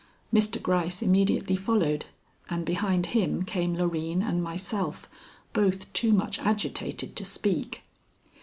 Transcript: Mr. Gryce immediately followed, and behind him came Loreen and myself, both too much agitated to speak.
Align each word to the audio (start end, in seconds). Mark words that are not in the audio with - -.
Mr. 0.33 0.59
Gryce 0.59 1.03
immediately 1.03 1.55
followed, 1.55 2.07
and 2.49 2.65
behind 2.65 3.05
him 3.13 3.43
came 3.45 3.75
Loreen 3.75 4.23
and 4.23 4.41
myself, 4.41 5.07
both 5.53 5.93
too 5.93 6.11
much 6.11 6.39
agitated 6.39 7.15
to 7.15 7.23
speak. 7.23 7.83